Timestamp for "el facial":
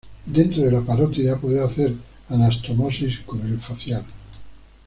3.45-4.03